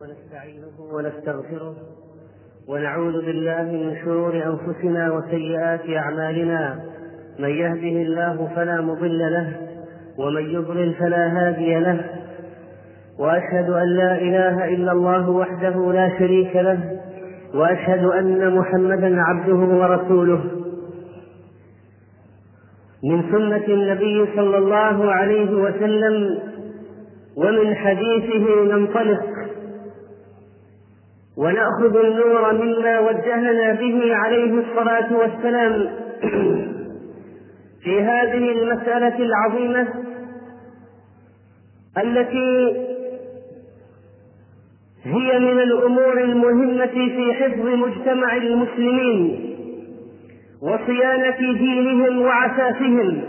ونستعينه 0.00 0.94
ونستغفره 0.94 1.74
ونعوذ 2.68 3.12
بالله 3.12 3.62
من 3.62 3.96
شرور 4.04 4.34
أنفسنا 4.34 5.12
وسيئات 5.12 5.80
أعمالنا. 5.96 6.78
من 7.38 7.48
يهده 7.48 8.02
الله 8.02 8.50
فلا 8.56 8.80
مضل 8.80 9.18
له 9.18 9.52
ومن 10.18 10.42
يضلل 10.42 10.94
فلا 10.94 11.26
هادي 11.28 11.78
له. 11.80 12.04
وأشهد 13.18 13.70
أن 13.70 13.88
لا 13.88 14.18
إله 14.18 14.74
إلا 14.74 14.92
الله 14.92 15.30
وحده 15.30 15.92
لا 15.92 16.18
شريك 16.18 16.56
له 16.56 17.00
وأشهد 17.54 18.04
أن 18.04 18.56
محمدا 18.56 19.20
عبده 19.22 19.60
ورسوله. 19.80 20.44
من 23.04 23.22
سنة 23.32 23.66
النبي 23.68 24.26
صلى 24.36 24.58
الله 24.58 25.12
عليه 25.12 25.50
وسلم 25.54 26.38
ومن 27.36 27.74
حديثه 27.74 28.64
ننطلق 28.64 29.45
ونأخذ 31.36 31.96
النور 32.04 32.52
مما 32.52 32.98
وجهنا 33.00 33.72
به 33.72 34.14
عليه 34.16 34.52
الصلاة 34.54 35.16
والسلام. 35.16 35.90
في 37.82 38.00
هذه 38.00 38.52
المسألة 38.52 39.18
العظيمة 39.18 39.88
التي 41.98 42.76
هي 45.04 45.38
من 45.38 45.60
الأمور 45.60 46.20
المهمة 46.20 46.86
في 46.86 47.34
حفظ 47.34 47.66
مجتمع 47.66 48.36
المسلمين 48.36 49.40
وصيانة 50.62 51.52
دينهم 51.58 52.20
وعفافهم 52.22 53.22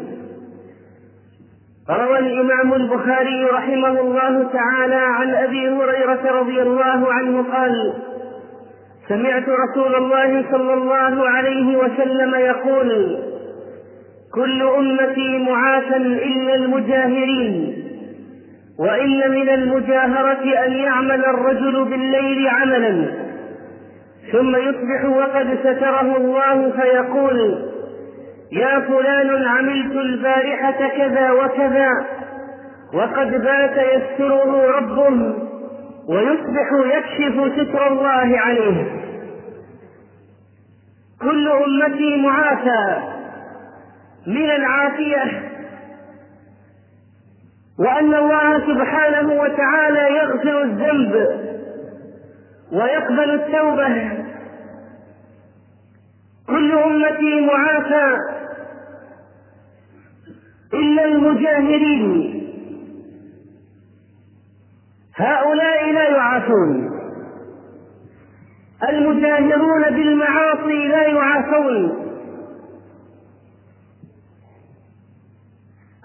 روى 1.90 2.20
الإمام 2.20 2.74
البخاري 2.74 3.44
رحمه 3.44 4.00
الله 4.02 4.50
تعالى 4.54 4.96
عن 4.96 5.36
أبي 5.36 5.70
هريرة 5.70 6.40
رضي 6.40 6.62
الله 6.62 7.14
عنه 7.14 7.44
قال 7.54 7.94
سمعت 9.10 9.44
رسول 9.50 9.96
الله 9.96 10.46
صلى 10.52 10.74
الله 10.74 11.30
عليه 11.30 11.78
وسلم 11.78 12.36
يقول 12.36 13.18
كل 14.34 14.62
أمتي 14.62 15.38
معافى 15.38 15.98
إلا 15.98 16.56
المجاهرين 16.56 17.74
وإن 18.80 19.32
من 19.32 19.50
المجاهرة 19.50 20.66
أن 20.66 20.72
يعمل 20.72 21.26
الرجل 21.26 21.86
بالليل 21.86 22.48
عملا 22.48 23.06
ثم 24.32 24.56
يصبح 24.56 25.06
وقد 25.06 25.58
ستره 25.64 26.18
الله 26.18 26.72
فيقول 26.72 27.67
يا 28.52 28.80
فلان 28.80 29.46
عملت 29.46 29.96
البارحة 29.96 30.88
كذا 30.98 31.32
وكذا 31.32 31.90
وقد 32.94 33.32
بات 33.44 33.78
يستره 33.78 34.72
ربه 34.78 35.34
ويصبح 36.10 36.72
يكشف 36.98 37.54
ستر 37.56 37.88
الله 37.88 38.40
عليه. 38.40 39.02
كل 41.22 41.48
أمتي 41.48 42.22
معافى 42.22 42.98
من 44.28 44.50
العافية 44.50 45.42
وأن 47.80 48.14
الله 48.14 48.60
سبحانه 48.60 49.34
وتعالى 49.34 50.18
يغفر 50.18 50.62
الذنب 50.62 51.16
ويقبل 52.72 53.30
التوبة. 53.32 54.12
كل 56.48 56.72
أمتي 56.72 57.42
معافى 57.42 58.37
إلا 60.74 61.06
المجاهرين 61.06 62.34
هؤلاء 65.16 65.92
لا 65.92 66.10
يعافون. 66.10 66.90
المجاهرون 68.90 69.84
بالمعاصي 69.90 70.88
لا 70.88 71.02
يعافون. 71.02 72.08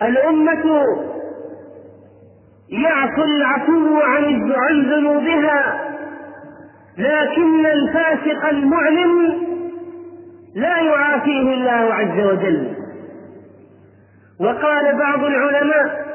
الأمة 0.03 0.65
يعفو 2.69 3.23
العفو 3.23 4.01
عن 4.57 4.83
ذنوبها 4.83 5.89
لكن 6.99 7.67
الفاسق 7.67 8.45
المعلم 8.49 9.43
لا 10.55 10.77
يعافيه 10.81 11.55
الله 11.55 11.95
عز 11.95 12.21
وجل. 12.27 12.72
وقال 14.41 14.99
بعض 14.99 15.25
العلماء 15.25 16.13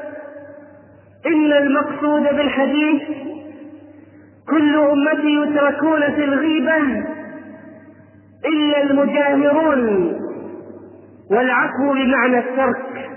إن 1.26 1.52
المقصود 1.52 2.22
بالحديث 2.22 3.02
كل 4.48 4.76
أمتي 4.78 5.34
يتركون 5.42 6.00
في 6.14 6.24
الغيبة 6.24 6.76
إلا 8.46 8.82
المجاهرون 8.82 10.12
والعفو 11.30 11.92
بمعنى 11.92 12.38
الترك. 12.38 13.10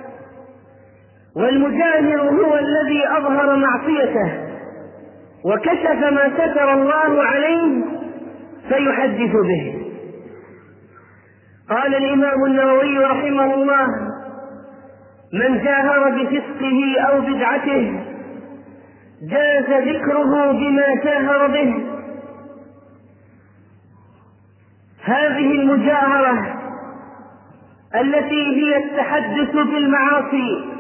والمجاهر 1.35 2.21
هو 2.21 2.55
الذي 2.55 3.07
أظهر 3.17 3.55
معصيته 3.55 4.31
وكشف 5.45 6.03
ما 6.11 6.29
ستر 6.37 6.73
الله 6.73 7.23
عليه 7.23 7.83
فيحدث 8.69 9.31
به. 9.31 9.77
قال 11.69 11.95
الإمام 11.95 12.45
النووي 12.45 12.97
رحمه 12.97 13.53
الله 13.53 13.87
من 15.33 15.63
جاهر 15.63 16.09
بفسقه 16.09 17.01
أو 17.09 17.21
بدعته 17.21 18.05
جاز 19.21 19.65
ذكره 19.87 20.51
بما 20.51 20.95
جاهر 21.03 21.47
به. 21.47 21.85
هذه 25.03 25.51
المجاهرة 25.51 26.57
التي 27.95 28.43
هي 28.61 28.77
التحدث 28.77 29.51
بالمعاصي. 29.51 30.71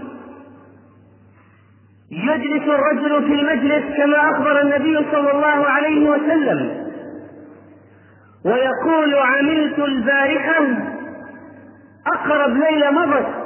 يجلس 2.11 2.63
الرجل 2.67 3.27
في 3.27 3.33
المجلس 3.33 3.97
كما 3.97 4.31
أخبر 4.31 4.61
النبي 4.61 4.97
صلى 5.11 5.31
الله 5.31 5.65
عليه 5.67 6.09
وسلم 6.09 6.91
ويقول 8.45 9.15
عملت 9.15 9.79
البارحة 9.79 10.63
أقرب 12.07 12.57
ليلة 12.57 12.91
مضت 12.91 13.40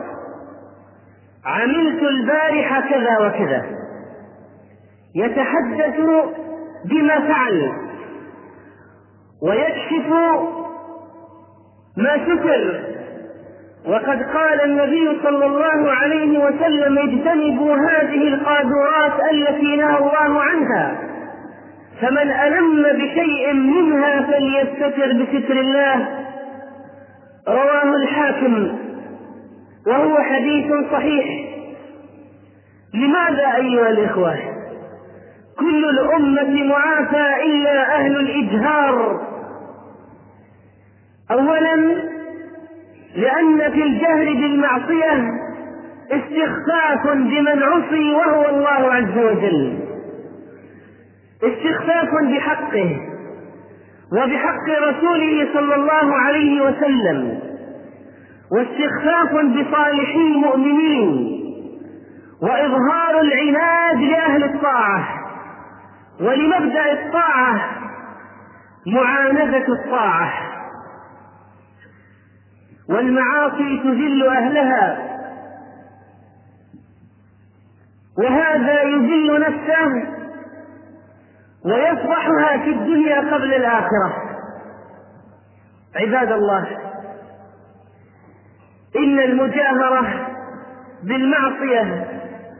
عملت 1.45 2.03
البارحة 2.03 2.81
كذا 2.81 3.27
وكذا. 3.27 3.65
يتحدث 5.15 5.99
بما 6.85 7.19
فعل. 7.19 7.71
ويكشف 9.43 10.09
ما 11.97 12.17
ستر 12.25 12.79
وقد 13.87 14.23
قال 14.23 14.61
النبي 14.61 15.19
صلى 15.23 15.45
الله 15.45 15.91
عليه 15.91 16.39
وسلم 16.45 16.97
اجتنبوا 16.97 17.75
هذه 17.75 18.27
القاذورات 18.27 19.33
التي 19.33 19.75
نهى 19.75 19.97
الله 19.97 20.41
عنها. 20.41 20.97
فمن 22.01 22.31
ألم 22.31 22.83
بشيء 22.83 23.53
منها 23.53 24.21
فليستتر 24.21 25.13
بستر 25.13 25.59
الله. 25.59 26.07
رواه 27.47 27.95
الحاكم. 27.95 28.77
وهو 29.87 30.17
حديث 30.17 30.73
صحيح. 30.91 31.25
لماذا 32.93 33.55
أيها 33.55 33.89
الإخوة؟ 33.89 34.35
كل 35.59 35.85
الأمة 35.89 36.63
معافى 36.63 37.43
إلا 37.45 37.95
أهل 37.95 38.19
الإجهار. 38.19 39.21
أولا 41.31 41.75
لأن 43.15 43.71
في 43.71 43.83
الجهر 43.83 44.25
بالمعصية 44.25 45.31
استخفاف 46.11 47.07
بمن 47.07 47.63
عصي 47.63 48.13
وهو 48.13 48.49
الله 48.49 48.93
عز 48.93 49.17
وجل. 49.17 49.79
استخفاف 51.43 52.09
بحقه 52.23 52.97
وبحق 54.11 54.69
رسوله 54.87 55.47
صلى 55.53 55.75
الله 55.75 56.15
عليه 56.15 56.61
وسلم. 56.61 57.44
واستخفاف 58.51 59.31
بصالح 59.31 60.15
المؤمنين 60.15 61.35
وإظهار 62.41 63.21
العناد 63.21 63.97
لأهل 63.97 64.43
الطاعة 64.43 65.07
ولمبدأ 66.21 66.91
الطاعة 66.91 67.61
معاندة 68.87 69.65
الطاعة. 69.73 70.33
والمعاصي 72.89 73.79
تذل 73.83 74.27
أهلها. 74.27 74.97
وهذا 78.17 78.81
يذل 78.81 79.39
نفسه 79.39 80.09
ويفضحها 81.65 82.57
في 82.57 82.69
الدنيا 82.69 83.19
قبل 83.19 83.53
الآخرة. 83.53 84.13
عباد 85.95 86.31
الله 86.31 86.84
إن 89.15 89.19
المجاهرة 89.19 90.27
بالمعصية 91.03 92.05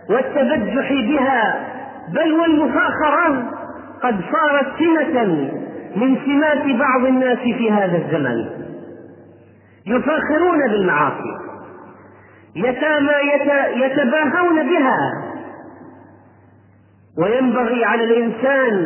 والتبجح 0.10 0.94
بها 0.94 1.68
بل 2.14 2.34
والمفاخرة 2.34 3.52
قد 4.04 4.22
صارت 4.32 4.68
سمة 4.80 5.24
من 5.96 6.18
سمات 6.26 6.76
بعض 6.80 7.06
الناس 7.06 7.38
في 7.38 7.72
هذا 7.72 7.98
الزمن. 7.98 8.46
يفاخرون 9.88 10.68
بالمعاصي 10.72 11.36
يتباهون 13.76 14.56
بها. 14.70 14.98
وينبغي 17.18 17.86
على 17.86 18.04
الإنسان 18.04 18.86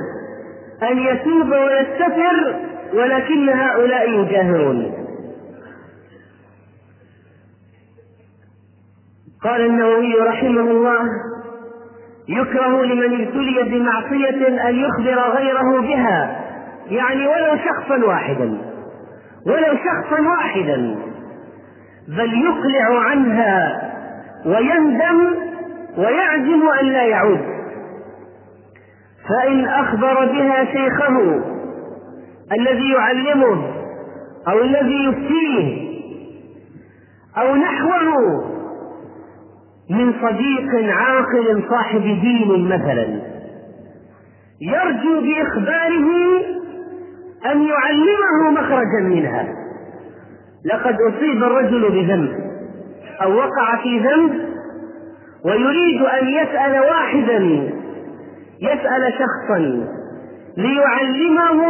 أن 0.92 0.98
يتوب 0.98 1.52
ويستتر 1.52 2.56
ولكن 2.94 3.50
هؤلاء 3.50 4.10
يجاهرون. 4.10 4.99
قال 9.44 9.62
النووي 9.62 10.14
رحمه 10.22 10.62
الله 10.62 11.00
يكره 12.30 12.84
لمن 12.84 13.22
ابتلي 13.22 13.64
بمعصية 13.64 14.70
أن 14.70 14.76
يخبر 14.76 15.38
غيره 15.38 15.82
بها 15.82 16.46
يعني 16.88 17.28
ولو 17.28 17.58
شخصا 17.58 18.06
واحدا 18.06 18.58
ولو 19.46 19.78
شخصا 19.78 20.22
واحدا 20.22 20.96
بل 22.08 22.42
يقلع 22.44 23.00
عنها 23.00 23.82
ويندم 24.46 25.36
ويعزم 25.98 26.70
أن 26.82 26.86
لا 26.86 27.04
يعود. 27.04 27.40
فإن 29.30 29.66
أخبر 29.66 30.26
بها 30.26 30.66
شيخه 30.66 31.42
الذي 32.60 32.92
يعلمه 32.92 33.74
أو 34.48 34.62
الذي 34.62 35.06
يفتيه 35.06 35.90
أو 37.38 37.56
نحوه 37.56 38.59
من 39.90 40.14
صديق 40.22 40.94
عاقل 40.94 41.64
صاحب 41.70 42.02
دين 42.02 42.68
مثلا. 42.68 43.22
يرجو 44.62 45.22
بإخباره 45.22 46.10
أن 47.52 47.64
يعلمه 47.64 48.52
مخرجا 48.52 49.00
منها. 49.02 49.48
لقد 50.66 50.98
أصيب 51.02 51.44
الرجل 51.44 51.90
بذنب 51.90 52.36
أو 53.22 53.34
وقع 53.36 53.84
في 53.84 54.00
ذنب 54.00 54.50
ويريد 55.46 56.02
أن 56.02 56.28
يسأل 56.28 56.80
واحدا 56.80 57.70
يسأل 58.62 59.14
شخصا 59.14 59.88
ليعلمه 60.58 61.64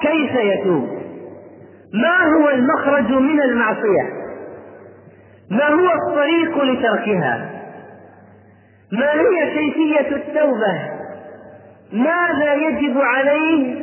كيف 0.00 0.32
يتوب. 0.34 0.88
ما 1.94 2.34
هو 2.34 2.50
المخرج 2.50 3.12
من 3.12 3.42
المعصية؟ 3.42 4.21
ما 5.52 5.68
هو 5.68 5.88
الطريق 5.92 6.64
لتركها؟ 6.64 7.50
ما 8.92 9.12
هي 9.12 9.54
كيفية 9.54 10.16
التوبة؟ 10.16 10.90
ماذا 11.92 12.54
يجب 12.54 12.98
عليه؟ 13.00 13.82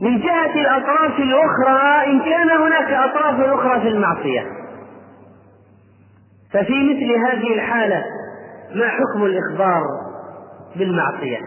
من 0.00 0.20
جهة 0.20 0.60
الأطراف 0.60 1.18
الأخرى 1.18 2.06
إن 2.06 2.20
كان 2.20 2.50
هناك 2.50 2.92
أطراف 2.92 3.40
أخرى 3.40 3.80
في 3.80 3.88
المعصية. 3.88 4.46
ففي 6.52 6.72
مثل 6.72 7.12
هذه 7.26 7.54
الحالة 7.54 8.04
ما 8.74 8.88
حكم 8.88 9.24
الإخبار 9.24 9.82
بالمعصية؟ 10.76 11.38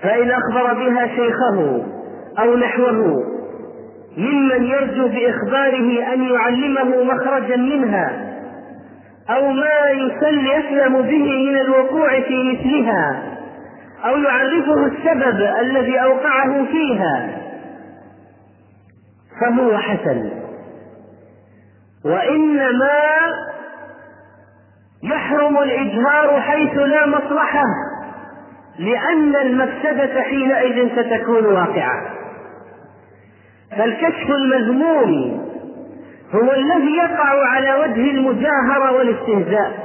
فإن 0.00 0.30
أخبر 0.30 0.74
بها 0.74 1.06
شيخه 1.06 1.86
أو 2.38 2.56
نحوه 2.56 3.33
ممن 4.16 4.64
يرجو 4.64 5.08
بإخباره 5.08 6.12
أن 6.12 6.22
يعلمه 6.22 7.04
مخرجا 7.04 7.56
منها 7.56 8.34
أو 9.30 9.50
ما 9.50 9.90
يسل 9.90 10.46
يسلم 10.46 11.02
به 11.02 11.50
من 11.50 11.56
الوقوع 11.60 12.20
في 12.20 12.52
مثلها 12.52 13.22
أو 14.04 14.16
يعرفه 14.16 14.86
السبب 14.86 15.40
الذي 15.60 16.02
أوقعه 16.02 16.64
فيها. 16.64 17.40
فهو 19.40 19.78
حسن. 19.78 20.30
وإنما 22.04 23.00
يحرم 25.02 25.58
الإجهار 25.58 26.40
حيث 26.40 26.78
لا 26.78 27.06
مصلحة 27.06 27.64
لأن 28.78 29.36
المفسدة 29.36 30.22
حينئذ 30.22 30.88
ستكون 30.88 31.46
واقعة. 31.46 32.23
فالكشف 33.78 34.30
المذموم 34.30 35.44
هو 36.34 36.52
الذي 36.52 36.96
يقع 36.96 37.46
على 37.46 37.74
وجه 37.74 38.10
المجاهرة 38.10 38.92
والاستهزاء 38.92 39.84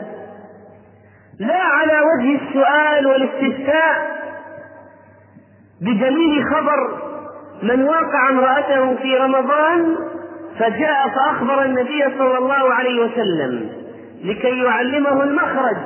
لا 1.39 1.61
على 1.61 1.93
وجه 2.01 2.39
السؤال 2.41 3.07
والاستفتاء. 3.07 4.19
بدليل 5.81 6.43
خبر 6.43 6.99
من 7.63 7.83
واقع 7.83 8.29
امرأته 8.29 8.95
في 8.95 9.17
رمضان 9.17 9.95
فجاء 10.59 11.09
فأخبر 11.09 11.63
النبي 11.65 12.03
صلى 12.17 12.37
الله 12.37 12.73
عليه 12.73 13.01
وسلم 13.05 13.69
لكي 14.23 14.63
يعلمه 14.63 15.23
المخرج 15.23 15.77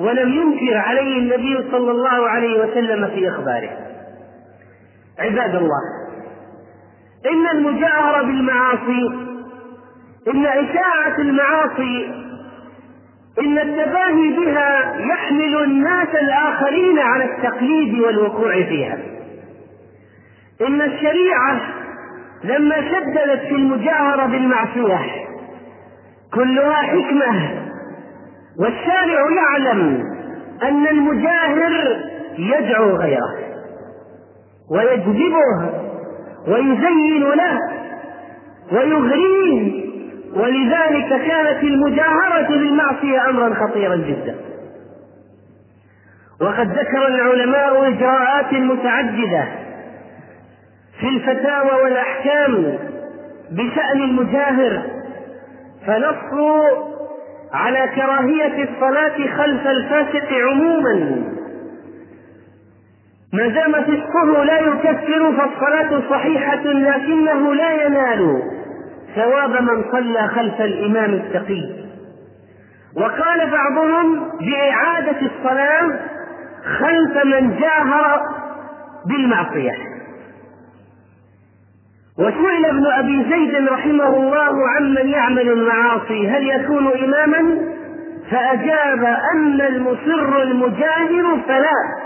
ولم 0.00 0.28
ينكر 0.32 0.76
عليه 0.76 1.18
النبي 1.18 1.70
صلى 1.70 1.90
الله 1.90 2.28
عليه 2.28 2.60
وسلم 2.64 3.08
في 3.08 3.28
إخباره. 3.28 3.70
عباد 5.18 5.54
الله 5.54 5.80
إن 7.32 7.46
المجاهرة 7.58 8.22
بالمعاصي 8.22 9.08
إن 10.34 10.46
إشاعة 10.46 11.18
المعاصي 11.18 12.24
إن 13.40 13.58
التباهي 13.58 14.30
بها 14.36 14.96
يحمل 15.00 15.62
الناس 15.64 16.08
الآخرين 16.08 16.98
على 16.98 17.24
التقليد 17.24 18.00
والوقوع 18.00 18.52
فيها. 18.52 18.98
إن 20.68 20.82
الشريعة 20.82 21.60
لما 22.44 22.76
شددت 22.76 23.40
في 23.48 23.54
المجاهرة 23.54 24.26
بالمعصية 24.26 24.98
كلها 26.34 26.74
حكمة 26.74 27.62
والشارع 28.58 29.20
يعلم 29.36 30.02
أن 30.62 30.86
المجاهر 30.86 32.00
يدعو 32.38 32.96
غيره 32.96 33.34
ويجذبه 34.70 35.70
ويزين 36.48 37.22
له 37.22 37.58
ويغريه. 38.72 39.84
ولذلك 40.36 41.08
كانت 41.08 41.62
المجاهرة 41.62 42.48
بالمعصية 42.48 43.30
أمرا 43.30 43.54
خطيرا 43.54 43.96
جدا. 43.96 44.34
وقد 46.40 46.68
ذكر 46.78 47.06
العلماء 47.06 47.88
إجراءات 47.88 48.52
متعددة 48.52 49.44
في 51.00 51.08
الفتاوى 51.08 51.82
والأحكام 51.82 52.78
بشأن 53.50 54.02
المجاهر. 54.02 54.82
فنصوا 55.86 56.94
على 57.52 57.88
كراهية 57.96 58.64
الصلاة 58.64 59.36
خلف 59.36 59.66
الفاسق 59.66 60.32
عموما. 60.50 61.24
ما 63.34 63.48
دام 63.48 63.72
فسقه 63.72 64.44
لا 64.44 64.58
يكفر 64.60 65.32
فالصلاة 65.32 66.02
صحيحة 66.10 66.62
لكنه 66.64 67.54
لا 67.54 67.86
ينال 67.86 68.42
ثواب 69.14 69.62
من 69.62 69.84
صلى 69.92 70.28
خلف 70.28 70.60
الإمام 70.60 71.14
التقي. 71.14 71.84
وقال 72.96 73.50
بعضهم 73.50 74.20
بإعادة 74.40 75.16
الصلاة 75.20 76.00
خلف 76.78 77.24
من 77.24 77.58
جاهر 77.60 78.20
بالمعصية. 79.08 79.74
وسئل 82.18 82.64
ابن 82.64 82.86
أبي 82.98 83.24
زيد 83.30 83.68
رحمه 83.68 84.16
الله 84.16 84.68
عمن 84.76 85.08
يعمل 85.08 85.48
المعاصي 85.48 86.28
هل 86.28 86.46
يكون 86.46 86.86
إماما؟ 87.04 87.58
فأجاب 88.30 89.04
أن 89.34 89.60
المصر 89.60 90.42
المجاهر 90.42 91.40
فلا. 91.48 92.03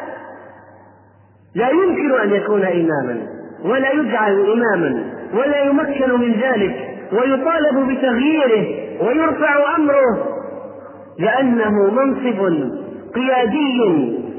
لا 1.58 1.68
يمكن 1.68 2.12
أن 2.20 2.30
يكون 2.30 2.62
إماما 2.64 3.26
ولا 3.64 3.92
يجعل 3.92 4.32
إماما 4.52 5.04
ولا 5.34 5.62
يمكن 5.62 6.20
من 6.20 6.32
ذلك 6.32 6.76
ويطالب 7.12 7.88
بتغييره 7.90 8.66
ويرفع 9.02 9.76
أمره 9.76 10.26
لأنه 11.18 11.90
منصب 11.90 12.40
قيادي 13.14 13.76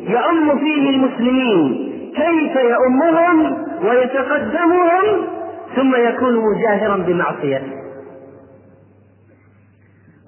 يؤم 0.10 0.60
فيه 0.60 0.90
المسلمين 0.90 1.90
كيف 2.16 2.56
يؤمهم 2.56 3.58
ويتقدمهم 3.86 5.28
ثم 5.76 5.96
يكون 5.96 6.36
مجاهرا 6.36 6.98
بمعصيته 6.98 7.74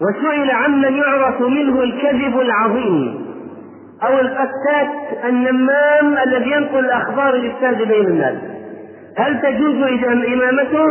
وسئل 0.01 0.51
عمن 0.51 0.93
يعرف 0.98 1.41
منه 1.41 1.81
الكذب 1.83 2.39
العظيم. 2.39 3.25
أو 4.03 4.20
القتات 4.20 5.24
النمام 5.25 6.17
الذي 6.27 6.51
ينقل 6.51 6.79
الأخبار 6.79 7.36
للساد 7.36 7.77
بين 7.88 8.05
الناس 8.08 8.38
هل 9.17 9.41
تجوز 9.41 9.75
امامته 10.34 10.86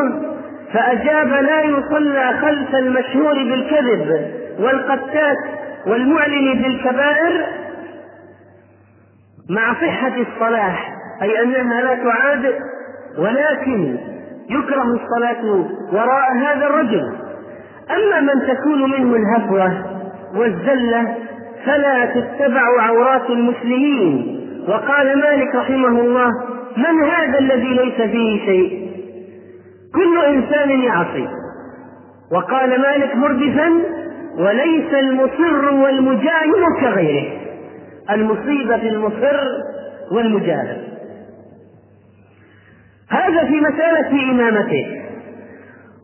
فأجاب 0.73 1.29
لا 1.29 1.62
يصلى 1.62 2.33
خلف 2.40 2.75
المشهور 2.75 3.35
بالكذب 3.35 4.31
والقتات 4.61 5.37
والمعلن 5.87 6.62
بالكبائر 6.62 7.47
مع 9.50 9.75
صحة 9.75 10.12
الصلاة 10.17 10.76
أي 11.23 11.43
أنها 11.43 11.81
لا 11.81 11.95
تعاد 11.95 12.55
ولكن 13.19 13.99
يكره 14.50 14.85
الصلاة 14.85 15.64
وراء 15.93 16.33
هذا 16.37 16.67
الرجل. 16.67 17.12
أما 17.90 18.21
من 18.21 18.47
تكون 18.57 18.90
منه 18.90 19.17
الهفوة 19.17 19.73
والزلة 20.35 21.14
فلا 21.67 22.05
تتبع 22.05 22.83
عورات 22.83 23.31
المسلمين. 23.31 24.40
وقال 24.69 25.19
مالك 25.19 25.55
رحمه 25.55 26.00
الله 26.00 26.31
من 26.76 27.11
هذا 27.11 27.38
الذي 27.38 27.75
ليس 27.75 28.11
فيه 28.11 28.45
شيء؟ 28.47 28.90
كل 29.95 30.25
إنسان 30.25 30.71
يعصي. 30.71 31.29
وقال 32.33 32.81
مالك 32.81 33.17
مردفا 33.17 33.71
وليس 34.38 34.95
المصر 34.95 35.75
والمجاهر 35.75 36.81
كغيره. 36.81 37.26
المصيبة 38.11 38.76
في 38.76 38.88
المصر 38.88 39.40
والمجاهر 40.12 40.76
هذا 43.11 43.45
في 43.45 43.61
مسألة 43.61 44.31
إمامته. 44.31 44.87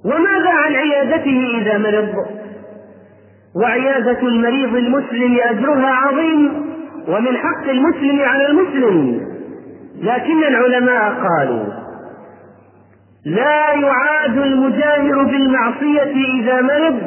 وماذا 0.05 0.51
عن 0.51 0.75
عيادته 0.75 1.59
إذا 1.61 1.79
مرض؟ 1.79 2.15
وعيادة 3.63 4.21
المريض 4.23 4.77
المسلم 4.77 5.39
أجرها 5.43 5.91
عظيم 5.93 6.53
ومن 7.09 7.37
حق 7.37 7.69
المسلم 7.69 8.21
على 8.21 8.47
المسلم. 8.47 9.21
لكن 10.03 10.45
العلماء 10.45 11.15
قالوا 11.29 11.65
لا 13.27 13.73
يعاد 13.73 14.39
المجاهر 14.39 15.23
بالمعصية 15.23 16.15
إذا 16.41 16.61
مرض 16.61 16.99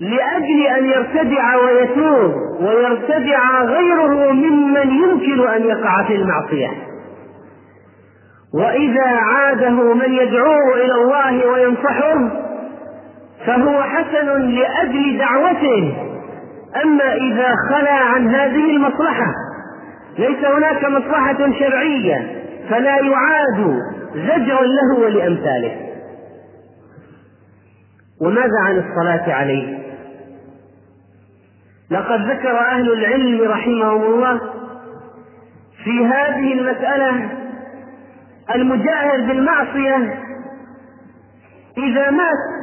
لأجل 0.00 0.62
أن 0.78 0.84
يرتدع 0.84 1.56
ويتوب 1.56 2.32
ويرتدع 2.60 3.62
غيره 3.64 4.32
ممن 4.32 4.90
يمكن 4.90 5.48
أن 5.48 5.62
يقع 5.62 6.02
في 6.06 6.16
المعصية. 6.16 6.68
وإذا 8.54 9.06
عاده 9.06 9.94
من 9.94 10.12
يدعوه 10.12 10.74
إلى 10.74 10.94
الله 10.94 11.46
وينصحه 11.52 12.14
فهو 13.46 13.82
حسن 13.82 14.26
لأجل 14.40 15.18
دعوته. 15.18 15.94
أما 16.84 17.14
إذا 17.14 17.54
خلا 17.68 17.94
عن 17.94 18.28
هذه 18.28 18.76
المصلحة 18.76 19.34
ليس 20.18 20.44
هناك 20.44 20.84
مصلحة 20.84 21.52
شرعية 21.58 22.44
فلا 22.70 22.96
يعاد 22.96 23.80
زجرا 24.14 24.62
له 24.62 24.98
ولأمثاله. 24.98 25.76
وماذا 28.20 28.58
عن 28.60 28.78
الصلاة 28.78 29.32
عليه؟ 29.32 29.78
لقد 31.90 32.30
ذكر 32.30 32.58
أهل 32.58 32.92
العلم 32.92 33.50
رحمهم 33.50 34.02
الله 34.02 34.40
في 35.84 36.06
هذه 36.06 36.52
المسألة 36.52 37.30
المجاهر 38.54 39.20
بالمعصية 39.20 39.96
إذا 41.78 42.10
مات 42.10 42.61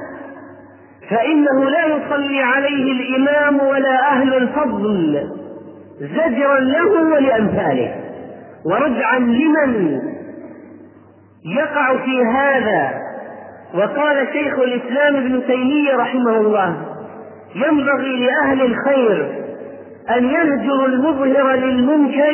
فإنه 1.10 1.70
لا 1.70 1.86
يصلي 1.86 2.42
عليه 2.42 2.92
الإمام 2.92 3.60
ولا 3.68 4.12
أهل 4.12 4.34
الفضل 4.34 5.22
زجرا 6.00 6.60
له 6.60 6.92
ولأمثاله. 7.14 7.96
ورجعا 8.66 9.20
لمن 9.20 10.00
يقع 11.46 11.98
في 11.98 12.24
هذا؟ 12.26 12.92
وقال 13.74 14.28
شيخ 14.34 14.60
الإسلام 14.60 15.16
ابن 15.16 15.42
تيمية 15.48 15.96
رحمه 15.96 16.38
الله 16.38 16.76
ينبغي 17.56 18.26
لأهل 18.26 18.62
الخير 18.62 19.32
أن 20.18 20.26
يهجروا 20.26 20.88
المظهر 20.88 21.56
للمنكر 21.56 22.34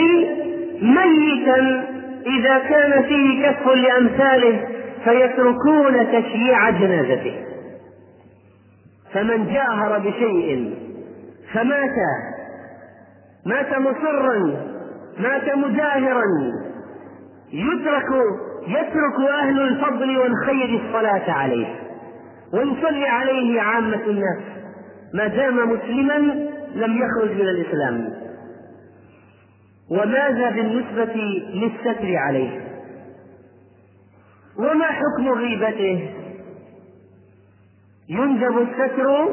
ميتا 0.82 1.84
إذا 2.40 2.58
كان 2.60 3.04
فيه 3.04 3.50
كف 3.50 3.68
لأمثاله 3.68 4.68
فيتركون 5.04 6.08
تشييع 6.12 6.70
جنازته. 6.70 7.34
فمن 9.16 9.54
جاهر 9.54 10.00
بشيء 10.00 10.76
فمات. 11.54 11.96
مات 13.46 13.78
مصرا 13.78 14.40
مات 15.20 15.56
مجاهرا. 15.56 16.24
يترك 17.54 18.10
يترك 18.68 19.30
أهل 19.42 19.62
الفضل 19.62 20.18
والخير 20.18 20.82
الصلاة 20.86 21.32
عليه. 21.32 21.76
ويصلي 22.54 23.08
عليه 23.08 23.62
عامة 23.62 24.02
الناس. 24.08 24.44
ما 25.14 25.28
دام 25.28 25.70
مسلما 25.70 26.18
لم 26.76 26.98
يخرج 26.98 27.32
من 27.32 27.48
الإسلام. 27.48 28.14
وماذا 29.92 30.50
بالنسبة 30.50 31.14
للستر 31.54 32.16
عليه. 32.16 32.62
وما 34.60 34.86
حكم 34.86 35.30
غيبته؟ 35.30 36.10
يندب 38.10 38.58
الستر 38.58 39.28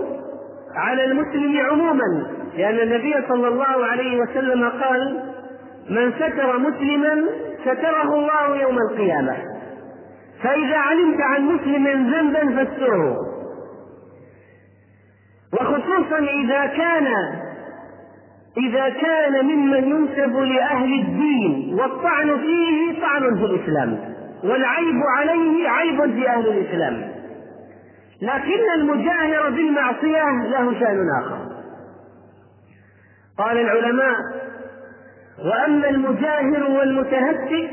على 0.74 1.04
المسلم 1.04 1.60
عموما 1.70 2.26
لأن 2.56 2.78
النبي 2.80 3.14
صلى 3.28 3.48
الله 3.48 3.86
عليه 3.86 4.20
وسلم 4.20 4.68
قال 4.68 5.22
من 5.90 6.12
ستر 6.12 6.58
مسلما 6.58 7.24
ستره 7.64 8.14
الله 8.14 8.56
يوم 8.56 8.78
القيامة. 8.90 9.36
فإذا 10.42 10.76
علمت 10.76 11.20
عن 11.20 11.42
مسلم 11.42 11.86
ذنبا 11.86 12.64
فاستره. 12.64 13.16
وخصوصا 15.52 16.18
إذا 16.18 16.66
كان 16.66 17.06
إذا 18.56 18.88
كان 18.88 19.44
ممن 19.44 19.84
ينسب 19.84 20.36
لأهل 20.36 20.94
الدين 21.00 21.78
والطعن 21.80 22.38
فيه 22.38 23.00
طعن 23.02 23.36
في 23.36 23.44
الإسلام 23.44 23.98
والعيب 24.44 25.02
عليه 25.18 25.68
عيب 25.68 26.14
في 26.14 26.28
أهل 26.28 26.48
الإسلام. 26.48 27.11
لكن 28.22 28.80
المجاهر 28.80 29.50
بالمعصية 29.50 30.22
له 30.50 30.80
شأن 30.80 31.06
آخر. 31.20 31.38
قال 33.38 33.58
العلماء 33.58 34.16
وأما 35.44 35.88
المجاهر 35.88 36.70
والمتهتك 36.70 37.70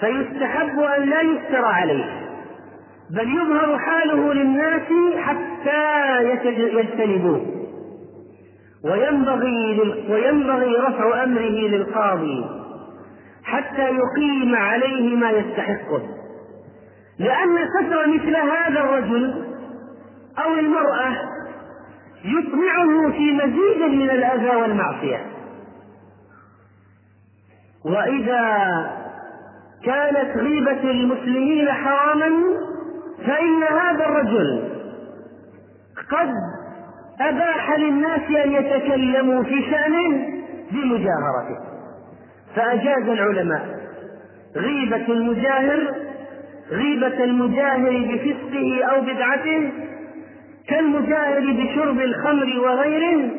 فيستحب 0.00 0.78
أن 0.80 1.08
لا 1.08 1.20
يستر 1.22 1.64
عليه 1.64 2.26
بل 3.10 3.36
يظهر 3.36 3.78
حاله 3.78 4.34
للناس 4.34 4.82
حتى 5.16 6.22
يجتنبوه. 6.58 7.46
وينبغي 8.84 9.80
وينبغي 10.10 10.76
رفع 10.76 11.24
أمره 11.24 11.68
للقاضي 11.68 12.44
حتى 13.44 13.82
يقيم 13.82 14.54
عليه 14.56 15.16
ما 15.16 15.30
يستحقه. 15.30 16.02
لأن 17.18 17.58
ستر 17.78 18.06
مثل 18.06 18.36
هذا 18.36 18.80
الرجل 18.80 19.45
أو 20.44 20.54
المرأة 20.54 21.16
يطمعه 22.24 23.10
في 23.12 23.32
مزيد 23.32 23.92
من 23.92 24.10
الأذى 24.10 24.56
والمعصية. 24.56 25.26
وإذا 27.84 28.56
كانت 29.84 30.36
غيبة 30.36 30.90
المسلمين 30.90 31.68
حراما 31.72 32.30
فإن 33.26 33.62
هذا 33.62 34.06
الرجل 34.06 34.72
قد 36.10 36.30
أباح 37.20 37.70
للناس 37.78 38.20
أن 38.44 38.52
يتكلموا 38.52 39.42
في 39.42 39.62
شأنه 39.70 40.26
بمجاهرته. 40.70 41.58
فأجاز 42.56 43.08
العلماء 43.08 43.76
غيبة 44.56 45.06
المجاهر 45.08 45.94
غيبة 46.70 47.24
المجاهر 47.24 47.90
بفسقه 47.90 48.84
أو 48.84 49.00
بدعته 49.00 49.72
كالمجاهر 50.68 51.52
بشرب 51.52 52.00
الخمر 52.00 52.60
وغيره 52.60 53.30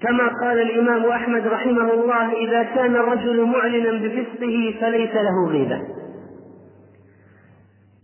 كما 0.00 0.28
قال 0.28 0.60
الإمام 0.60 1.04
أحمد 1.04 1.46
رحمه 1.46 1.92
الله 1.92 2.32
إذا 2.32 2.62
كان 2.62 2.96
الرجل 2.96 3.44
معلنا 3.44 3.90
بفسقه 3.90 4.74
فليس 4.80 5.14
له 5.14 5.48
غيبة. 5.48 5.82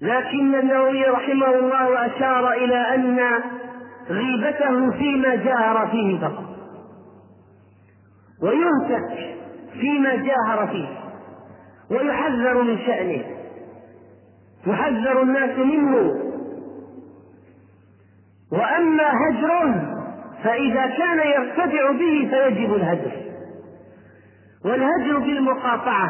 لكن 0.03 0.55
النووي 0.55 1.05
رحمه 1.05 1.55
الله 1.55 2.07
أشار 2.07 2.53
إلى 2.53 2.95
أن 2.95 3.21
غيبته 4.11 4.91
فيما 4.91 5.35
جاهر 5.35 5.89
فيه 5.91 6.19
فقط. 6.19 6.45
ويهتك 8.43 9.37
فيما 9.81 10.15
جاهر 10.15 10.67
فيه 10.67 10.89
ويحذر 11.91 12.63
من 12.63 12.79
شأنه. 12.87 13.25
يحذر 14.67 15.23
الناس 15.23 15.59
منه. 15.59 16.30
وأما 18.53 19.05
هجره 19.05 19.97
فإذا 20.45 20.87
كان 20.87 21.19
يرتفع 21.19 21.91
به 21.93 22.29
فيجب 22.31 22.75
الهجر. 22.75 23.13
والهجر 24.65 25.19
بالمقاطعة 25.19 26.09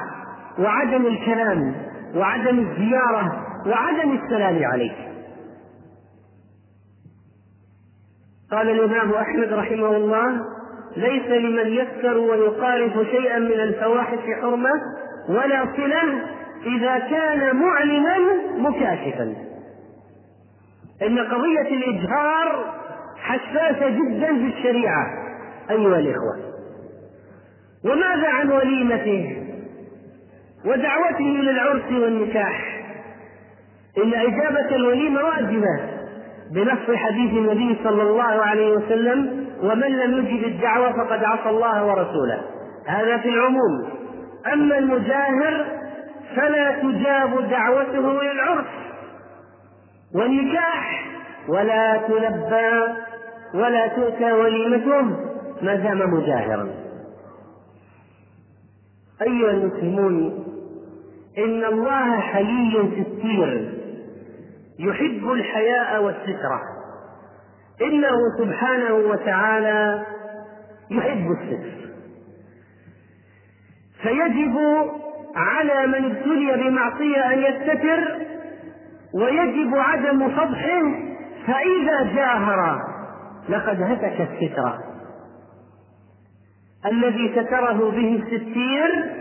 وعدم 0.58 1.06
الكلام 1.06 1.74
وعدم 2.14 2.58
الزيارة 2.58 3.46
وعدم 3.66 4.12
السلام 4.12 4.64
عليه 4.64 4.92
قال 8.50 8.70
الإمام 8.70 9.12
أحمد 9.14 9.52
رحمه 9.52 9.96
الله 9.96 10.40
ليس 10.96 11.26
لمن 11.26 11.66
يسكر 11.66 12.18
ويقارف 12.18 12.92
شيئا 13.10 13.38
من 13.38 13.60
الفواحش 13.60 14.18
حرمة 14.42 14.70
ولا 15.28 15.66
صلة 15.76 16.22
إذا 16.66 16.98
كان 16.98 17.56
معلنا 17.56 18.16
مكاشفا. 18.58 19.34
إن 21.02 21.18
قضية 21.18 21.68
الإجهار 21.76 22.64
حساسة 23.16 23.88
جدا 23.88 24.26
في 24.26 24.46
الشريعة 24.56 25.06
أيها 25.70 25.98
الإخوة. 25.98 26.36
وماذا 27.84 28.28
عن 28.28 28.50
وليمته 28.50 29.36
ودعوته 30.64 31.18
إلى 31.40 31.50
العرس 31.50 31.92
والنكاح؟ 31.92 32.80
إن 34.04 34.14
إجابة 34.14 34.76
الوليمة 34.76 35.24
واجبة 35.24 35.80
بنص 36.54 36.96
حديث 36.96 37.32
النبي 37.32 37.78
صلى 37.84 38.02
الله 38.02 38.22
عليه 38.44 38.72
وسلم 38.72 39.46
ومن 39.62 39.98
لم 39.98 40.18
يجب 40.18 40.44
الدعوة 40.44 40.92
فقد 40.92 41.24
عصى 41.24 41.48
الله 41.48 41.84
ورسوله. 41.86 42.42
هذا 42.86 43.16
في 43.18 43.28
العموم. 43.28 43.88
أما 44.52 44.78
المجاهر 44.78 45.66
فلا 46.36 46.70
تجاب 46.82 47.50
دعوته 47.50 48.20
إلى 48.20 48.32
العرس 48.32 48.66
والنكاح 50.14 51.06
ولا 51.48 51.96
تلبى 51.96 52.94
ولا 53.54 53.86
تؤتى 53.86 54.32
وليمته 54.32 55.02
ما 55.62 55.74
دام 55.74 56.14
مجاهرا. 56.14 56.68
أيها 59.22 59.50
المسلمون 59.50 60.44
إن 61.38 61.64
الله 61.64 62.20
حيي 62.20 62.90
ستير 62.90 63.74
يحب 64.78 65.30
الحياء 65.30 66.02
والسترة. 66.02 66.60
إنه 67.82 68.16
سبحانه 68.38 68.94
وتعالى 68.94 70.06
يحب 70.90 71.26
الستر. 71.30 71.80
فيجب 74.02 74.56
على 75.36 75.86
من 75.86 76.04
ابتلي 76.04 76.56
بمعصية 76.56 77.32
أن 77.32 77.38
يستتر 77.38 78.29
ويجب 79.14 79.74
عدم 79.74 80.28
فضحه 80.28 80.82
فإذا 81.46 82.14
جاهر 82.14 82.80
لقد 83.48 83.82
هتك 83.82 84.20
الستر. 84.20 84.78
الذي 86.86 87.32
ستره 87.32 87.90
به 87.90 88.22
الستير 88.22 89.14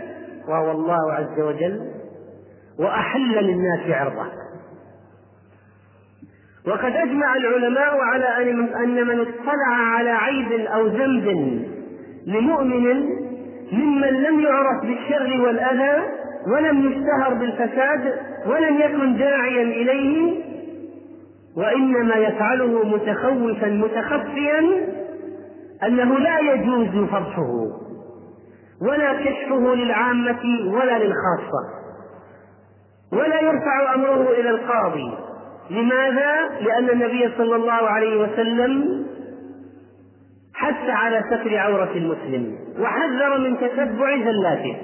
وهو 0.48 0.70
الله 0.70 1.12
عز 1.12 1.40
وجل 1.40 1.80
وأحل 2.78 3.44
للناس 3.44 3.90
عرضه. 3.90 4.26
وقد 6.66 6.96
أجمع 6.96 7.36
العلماء 7.36 8.00
على 8.00 8.54
أن 8.84 9.06
من 9.06 9.20
اطلع 9.20 9.66
على 9.68 10.10
عيب 10.10 10.52
أو 10.52 10.86
ذنب 10.86 11.26
لمؤمن 12.26 13.06
ممن 13.72 14.08
لم 14.08 14.40
يعرف 14.40 14.82
بالشر 14.82 15.40
والأذى 15.40 16.02
ولم 16.46 16.90
يشتهر 16.92 17.34
بالفساد 17.34 18.14
ولم 18.46 18.80
يكن 18.80 19.16
داعيا 19.16 19.62
إليه 19.62 20.44
وإنما 21.56 22.14
يفعله 22.14 22.84
متخوفا 22.84 23.66
متخفيا 23.68 24.60
أنه 25.86 26.18
لا 26.18 26.38
يجوز 26.38 27.08
فضحه 27.08 27.66
ولا 28.82 29.12
كشفه 29.12 29.74
للعامة 29.74 30.40
ولا 30.66 30.98
للخاصة 30.98 31.80
ولا 33.12 33.40
يرفع 33.40 33.94
أمره 33.94 34.30
إلى 34.30 34.50
القاضي 34.50 35.12
لماذا؟ 35.70 36.48
لأن 36.60 36.90
النبي 36.90 37.30
صلى 37.38 37.56
الله 37.56 37.72
عليه 37.72 38.22
وسلم 38.22 39.04
حث 40.54 40.88
على 40.90 41.22
ستر 41.30 41.56
عورة 41.56 41.90
المسلم 41.94 42.56
وحذر 42.80 43.38
من 43.38 43.56
تتبع 43.56 44.16
زلاته 44.24 44.76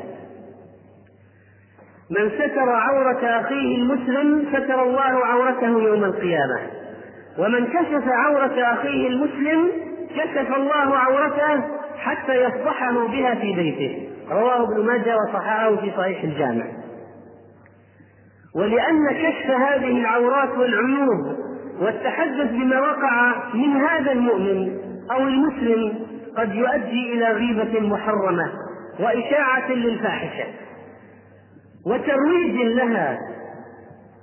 من 2.11 2.31
ستر 2.31 2.69
عورة 2.71 3.41
أخيه 3.41 3.77
المسلم 3.77 4.47
ستر 4.53 4.83
الله 4.83 5.27
عورته 5.27 5.67
يوم 5.67 6.05
القيامة. 6.05 6.61
ومن 7.39 7.67
كشف 7.67 8.09
عورة 8.09 8.73
أخيه 8.73 9.09
المسلم 9.09 9.71
كشف 10.11 10.57
الله 10.57 10.97
عورته 10.97 11.63
حتى 11.99 12.35
يفضحه 12.35 13.07
بها 13.07 13.35
في 13.35 13.53
بيته. 13.53 14.09
رواه 14.31 14.63
ابن 14.63 14.87
ماجه 14.87 15.17
وصححه 15.17 15.77
في 15.77 15.93
صحيح 15.97 16.23
الجامع. 16.23 16.65
ولأن 18.57 19.09
كشف 19.11 19.51
هذه 19.51 20.01
العورات 20.01 20.59
والعيوب 20.59 21.37
والتحدث 21.81 22.51
بما 22.51 22.81
وقع 22.81 23.35
من 23.55 23.77
هذا 23.77 24.13
المؤمن 24.13 24.79
أو 25.11 25.23
المسلم 25.23 26.07
قد 26.37 26.55
يؤدي 26.55 27.13
إلى 27.13 27.33
غيبة 27.33 27.81
محرمة 27.81 28.53
وإشاعة 29.01 29.73
للفاحشة. 29.73 30.45
وترويج 31.87 32.57
لها. 32.57 33.19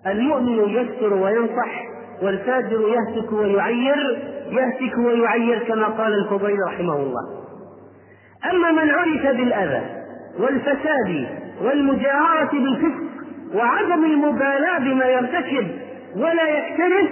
المؤمن 0.07 0.69
يستر 0.69 1.13
وينصح 1.13 1.83
والفاجر 2.21 2.81
يهتك 2.81 3.31
ويعير 3.31 4.19
يهتك 4.51 4.97
ويعير 4.97 5.59
كما 5.59 5.87
قال 5.87 6.13
الفضيل 6.13 6.57
رحمه 6.67 6.95
الله. 6.95 7.43
أما 8.51 8.71
من 8.71 8.89
عرف 8.89 9.37
بالأذى 9.37 9.81
والفساد 10.39 11.27
والمجاهرة 11.63 12.51
بالفسق 12.51 13.03
وعدم 13.55 14.05
المبالاة 14.05 14.79
بما 14.79 15.05
يرتكب 15.05 15.67
ولا 16.15 16.43
يكترث 16.49 17.09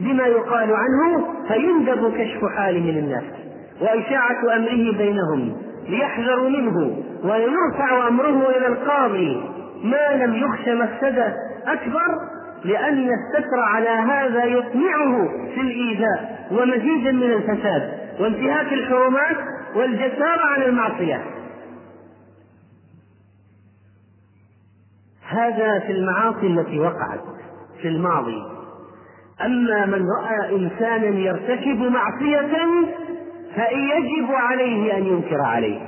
بما 0.00 0.26
يقال 0.26 0.68
عنه 0.74 1.26
فيندب 1.48 2.12
كشف 2.18 2.44
حاله 2.56 2.90
للناس 2.90 3.24
وإشاعة 3.80 4.56
أمره 4.56 4.92
بينهم 4.98 5.56
ليحذروا 5.88 6.48
منه 6.48 6.96
ويرفع 7.24 8.08
أمره 8.08 8.50
إلى 8.50 8.66
القاضي. 8.66 9.42
ما 9.82 10.24
لم 10.24 10.34
يخش 10.34 10.68
مفسدة 10.68 11.34
أكبر 11.66 12.32
لأن 12.64 13.08
الستر 13.08 13.60
على 13.60 13.88
هذا 13.88 14.44
يطمعه 14.44 15.28
في 15.54 15.60
الإيذاء 15.60 16.48
ومزيدا 16.50 17.12
من 17.12 17.32
الفساد 17.32 17.92
وانتهاك 18.20 18.72
الحرمات 18.72 19.36
والجسارة 19.76 20.46
عن 20.46 20.62
المعصية. 20.62 21.22
هذا 25.28 25.78
في 25.78 25.92
المعاصي 25.92 26.46
التي 26.46 26.78
وقعت 26.78 27.20
في 27.82 27.88
الماضي. 27.88 28.42
أما 29.44 29.86
من 29.86 30.06
رأى 30.20 30.56
إنسانا 30.56 31.18
يرتكب 31.18 31.78
معصية 31.78 32.50
فيجب 33.54 34.30
عليه 34.30 34.96
أن 34.96 35.06
ينكر 35.06 35.40
عليه. 35.40 35.80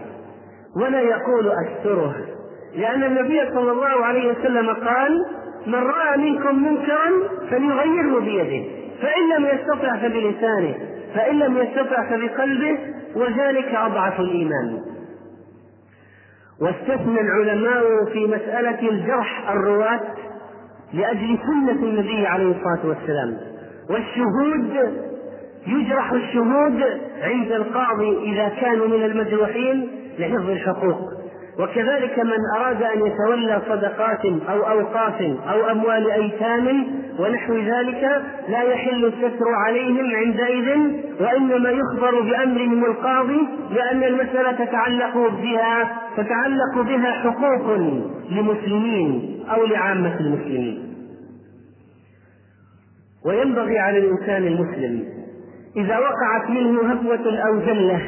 ولا 0.77 1.01
يقول 1.01 1.49
أستره 1.49 2.34
لأن 2.77 3.05
النبي 3.05 3.41
صلى 3.55 3.73
الله 3.73 4.05
عليه 4.05 4.33
وسلم 4.33 4.71
قال 4.71 5.25
من 5.67 5.75
رأى 5.75 6.17
منكم 6.19 6.63
منكرا 6.65 7.11
فليغيره 7.51 8.21
بيده. 8.21 8.65
فإن 9.03 9.29
لم 9.37 9.47
يستطع 9.47 9.97
فبلسانه. 9.97 10.75
فإن 11.15 11.39
لم 11.39 11.57
يستطع 11.59 12.11
فبقلبه. 12.11 12.79
وذلك 13.17 13.75
أضعف 13.75 14.21
الإيمان. 14.21 14.81
واستثنى 16.61 17.21
العلماء 17.21 17.83
في 18.13 18.27
مسألة 18.27 18.89
الجرح 18.91 19.51
الرواة 19.51 20.01
لأجل 20.93 21.39
سنة 21.47 21.83
النبي 21.83 22.27
عليه 22.27 22.51
الصلاة 22.51 22.87
والسلام. 22.89 23.37
والشهود 23.91 24.95
يجرح 25.67 26.13
الشهود 26.13 26.83
عند 27.23 27.53
القاضي 27.53 28.33
إذا 28.33 28.49
كانوا 28.49 28.89
من 28.89 29.05
المجروحين 29.05 29.89
لحفظ 30.19 30.51
الحقوق. 30.51 31.24
وكذلك 31.59 32.19
من 32.19 32.39
أراد 32.57 32.83
أن 32.83 33.07
يتولى 33.07 33.63
صدقات 33.69 34.25
أو 34.49 34.71
أوقاف 34.71 35.21
أو 35.51 35.71
أموال 35.71 36.11
أيتام 36.11 36.87
ونحو 37.19 37.55
ذلك 37.55 38.23
لا 38.49 38.63
يحل 38.63 39.05
الستر 39.05 39.49
عليهم 39.67 40.11
عندئذ 40.17 40.79
وإنما 41.21 41.71
يخبر 41.71 42.21
بأمرهم 42.21 42.85
القاضي 42.85 43.49
لأن 43.71 44.05
المسألة 44.05 44.53
تتعلق 44.65 45.17
بها 45.43 46.01
تتعلق 46.17 46.81
بها 46.81 47.13
حقوق 47.13 47.77
لمسلمين 48.31 49.41
أو 49.51 49.65
لعامة 49.67 50.21
المسلمين. 50.21 50.95
وينبغي 53.27 53.79
على 53.79 53.99
الإنسان 53.99 54.47
المسلم 54.47 55.05
إذا 55.77 55.99
وقعت 55.99 56.51
منه 56.51 56.93
هفوة 56.93 57.39
أو 57.47 57.61
زلة 57.61 58.01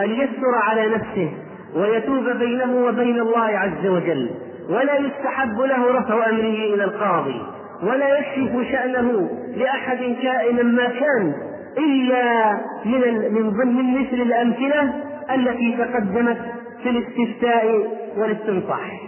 أن 0.00 0.10
يستر 0.10 0.54
على 0.62 0.86
نفسه 0.86 1.30
ويتوب 1.76 2.28
بينه 2.28 2.86
وبين 2.86 3.20
الله 3.20 3.58
عز 3.58 3.86
وجل 3.86 4.30
ولا 4.68 4.98
يستحب 4.98 5.60
له 5.60 5.98
رفع 5.98 6.28
أمره 6.28 6.74
إلى 6.74 6.84
القاضي 6.84 7.42
ولا 7.82 8.18
يكشف 8.18 8.70
شأنه 8.72 9.30
لأحد 9.56 9.98
كائنا 10.22 10.62
ما 10.62 10.84
كان 10.86 11.34
إلا 11.78 12.52
من 12.84 13.32
من 13.32 13.50
ضمن 13.50 14.00
مثل 14.00 14.14
الأمثلة 14.22 14.94
التي 15.34 15.76
تقدمت 15.78 16.38
في 16.82 16.90
الاستفتاء 16.90 17.86
والاستنصاح. 18.16 19.00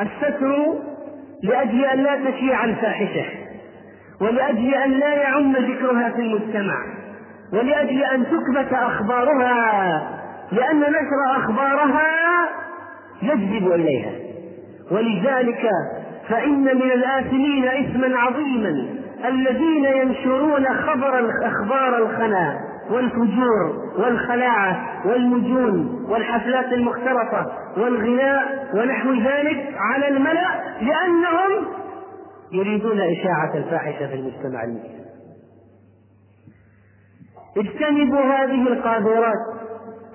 الستر 0.00 0.74
لأجل 1.42 1.84
أن 1.84 1.98
لا 1.98 2.30
تشيع 2.30 2.64
الفاحشة 2.64 3.24
ولأجل 4.20 4.74
أن 4.74 4.90
لا 4.90 5.14
يعم 5.14 5.52
ذكرها 5.56 6.08
في 6.10 6.22
المجتمع 6.22 6.76
ولأجل 7.52 8.02
أن 8.04 8.24
تثبت 8.26 8.72
أخبارها 8.72 10.19
لأن 10.52 10.80
نشر 10.80 11.36
أخبارها 11.36 12.06
يجذب 13.22 13.72
إليها. 13.72 14.12
ولذلك 14.90 15.70
فإن 16.28 16.64
من 16.64 16.90
الآثمين 16.92 17.68
إثما 17.68 18.16
عظيما 18.18 18.86
الذين 19.24 19.84
ينشرون 19.84 20.66
خبر 20.66 21.30
أخبار 21.42 21.98
الخنا 21.98 22.60
والفجور 22.90 23.90
والخلاعة 23.98 25.02
والمجون 25.08 26.06
والحفلات 26.08 26.72
المختلطة 26.72 27.52
والغناء 27.76 28.68
ونحو 28.74 29.12
ذلك 29.12 29.74
على 29.76 30.08
الملأ 30.08 30.48
لأنهم 30.80 31.66
يريدون 32.52 33.00
إشاعة 33.00 33.54
الفاحشة 33.54 34.06
في 34.06 34.14
المجتمع 34.14 34.64
المسلم. 34.64 35.00
اجتنبوا 37.56 38.20
هذه 38.20 38.68
القاذورات. 38.68 39.59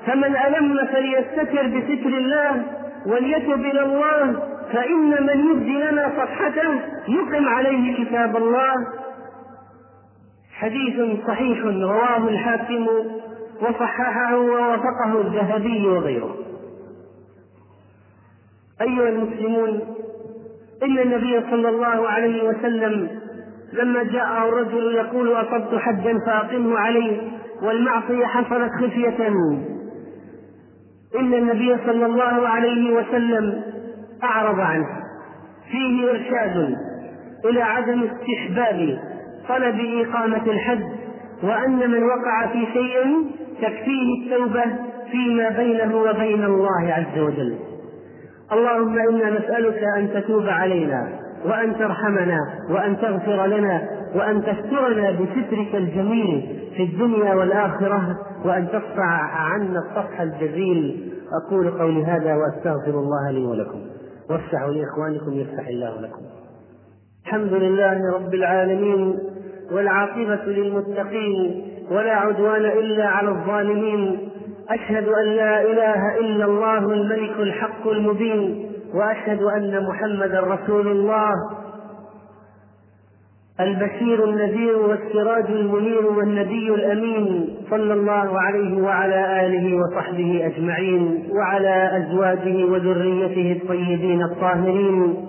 فمن 0.05 0.35
ألم 0.35 0.87
فليستتر 0.91 1.67
بستر 1.67 2.17
الله 2.17 2.65
وليتب 3.05 3.59
إلى 3.59 3.83
الله 3.83 4.43
فإن 4.73 5.25
من 5.25 5.51
يبدي 5.51 5.77
لنا 5.77 6.11
صفحته 6.17 6.79
يقم 7.07 7.49
عليه 7.49 8.05
كتاب 8.05 8.37
الله. 8.37 8.73
حديث 10.53 11.25
صحيح 11.27 11.59
رواه 11.65 12.17
الحاكم 12.17 12.87
وصححه 13.61 14.37
ووافقه 14.37 15.21
الذهبي 15.21 15.87
وغيره. 15.87 16.35
أيها 18.81 19.09
المسلمون 19.09 19.81
إن 20.83 20.99
النبي 20.99 21.41
صلى 21.51 21.69
الله 21.69 22.09
عليه 22.09 22.43
وسلم 22.43 23.09
لما 23.73 24.03
جاءه 24.03 24.49
الرجل 24.49 24.95
يقول 24.95 25.31
أصبت 25.31 25.75
حجا 25.75 26.19
فأقمه 26.25 26.79
عليه 26.79 27.21
والمعصية 27.61 28.25
حصلت 28.25 28.71
خفية. 28.81 29.31
إن 31.19 31.33
النبي 31.33 31.77
صلى 31.85 32.05
الله 32.05 32.47
عليه 32.47 32.93
وسلم 32.93 33.61
أعرض 34.23 34.59
عنه. 34.59 34.87
فيه 35.71 36.09
إرشاد 36.11 36.75
إلى 37.45 37.61
عدم 37.61 38.03
استحباب 38.03 38.99
طلب 39.49 39.79
إقامة 39.79 40.45
الحد 40.47 40.83
وأن 41.43 41.91
من 41.91 42.03
وقع 42.03 42.47
في 42.47 42.65
شيء 42.73 43.25
تكفيه 43.61 44.25
التوبة 44.25 44.63
فيما 45.11 45.49
بينه 45.49 45.95
وبين 45.95 46.43
الله 46.43 46.93
عز 46.93 47.19
وجل. 47.19 47.55
اللهم 48.51 48.99
إنا 48.99 49.29
نسألك 49.39 49.83
أن 49.97 50.09
تتوب 50.13 50.47
علينا 50.47 51.09
وأن 51.45 51.77
ترحمنا 51.77 52.39
وأن 52.69 52.97
تغفر 52.97 53.45
لنا 53.45 53.81
وأن 54.15 54.41
تسترنا 54.41 55.11
بسترك 55.11 55.75
الجميل 55.75 56.59
في 56.77 56.83
الدنيا 56.83 57.33
والآخرة 57.33 58.17
وأن 58.45 58.67
تصفع 58.67 59.21
عنا 59.35 59.79
الصفح 59.79 60.21
الجزيل 60.21 61.04
أقول 61.33 61.71
قولي 61.71 62.05
هذا 62.05 62.35
وأستغفر 62.35 62.99
الله 62.99 63.31
لي 63.31 63.45
ولكم. 63.45 63.81
وافتحوا 64.29 64.73
لإخوانكم 64.73 65.33
يفتح 65.33 65.67
الله 65.67 66.01
لكم. 66.01 66.21
الحمد 67.25 67.53
لله 67.53 68.13
رب 68.13 68.33
العالمين 68.33 69.19
والعاقبة 69.71 70.45
للمتقين 70.45 71.65
ولا 71.91 72.11
عدوان 72.11 72.65
إلا 72.65 73.07
على 73.07 73.29
الظالمين. 73.29 74.29
أشهد 74.69 75.07
أن 75.07 75.25
لا 75.25 75.61
إله 75.61 76.19
إلا 76.19 76.45
الله 76.45 76.77
الملك 76.77 77.39
الحق 77.39 77.87
المبين. 77.87 78.71
وأشهد 78.93 79.41
أن 79.41 79.87
محمدا 79.87 80.39
رسول 80.39 80.87
الله. 80.87 81.31
البشير 83.59 84.23
النذير 84.23 84.77
والسراج 84.77 85.45
المنير 85.45 86.05
والنبي 86.05 86.69
الأمين 86.69 87.57
صلى 87.69 87.93
الله 87.93 88.39
عليه 88.39 88.81
وعلى 88.81 89.45
آله 89.45 89.77
وصحبه 89.77 90.45
أجمعين 90.45 91.29
وعلى 91.31 91.97
أزواجه 91.97 92.65
وذريته 92.65 93.61
الطيبين 93.61 94.23
الطاهرين 94.23 95.25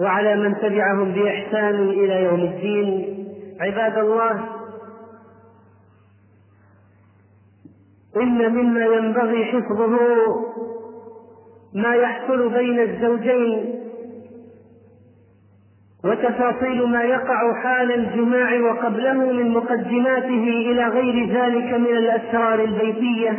وعلى 0.00 0.36
من 0.36 0.54
تبعهم 0.54 1.12
بإحسان 1.12 1.74
إلى 1.74 2.22
يوم 2.24 2.40
الدين. 2.40 3.16
عباد 3.60 3.98
الله 3.98 4.44
إن 8.16 8.54
مما 8.54 8.84
ينبغي 8.84 9.44
حفظه 9.44 9.98
ما 11.74 11.94
يحصل 11.94 12.48
بين 12.48 12.80
الزوجين 12.80 13.75
وتفاصيل 16.06 16.86
ما 16.86 17.02
يقع 17.02 17.62
حال 17.62 17.92
الجماع 17.94 18.60
وقبله 18.60 19.32
من 19.32 19.50
مقدماته 19.50 20.44
إلى 20.70 20.84
غير 20.88 21.26
ذلك 21.26 21.74
من 21.74 21.96
الأسرار 21.96 22.64
البيتية. 22.64 23.38